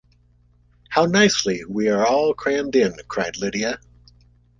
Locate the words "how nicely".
0.89-1.63